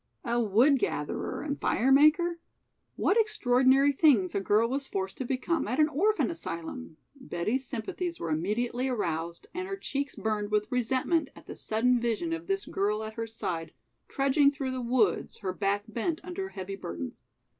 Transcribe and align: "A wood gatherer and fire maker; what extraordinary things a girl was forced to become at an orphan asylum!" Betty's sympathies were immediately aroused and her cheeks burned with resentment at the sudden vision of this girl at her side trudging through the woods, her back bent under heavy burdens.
"A 0.25 0.41
wood 0.41 0.79
gatherer 0.79 1.43
and 1.43 1.61
fire 1.61 1.91
maker; 1.91 2.39
what 2.95 3.21
extraordinary 3.21 3.91
things 3.91 4.33
a 4.33 4.39
girl 4.41 4.67
was 4.67 4.87
forced 4.87 5.15
to 5.19 5.25
become 5.25 5.67
at 5.67 5.79
an 5.79 5.89
orphan 5.89 6.31
asylum!" 6.31 6.97
Betty's 7.13 7.67
sympathies 7.67 8.19
were 8.19 8.31
immediately 8.31 8.87
aroused 8.87 9.45
and 9.53 9.67
her 9.67 9.77
cheeks 9.77 10.15
burned 10.15 10.49
with 10.49 10.71
resentment 10.71 11.29
at 11.35 11.45
the 11.45 11.55
sudden 11.55 11.99
vision 12.01 12.33
of 12.33 12.47
this 12.47 12.65
girl 12.65 13.03
at 13.03 13.13
her 13.13 13.27
side 13.27 13.73
trudging 14.07 14.49
through 14.49 14.71
the 14.71 14.81
woods, 14.81 15.37
her 15.37 15.53
back 15.53 15.83
bent 15.87 16.19
under 16.23 16.49
heavy 16.49 16.75
burdens. 16.75 17.21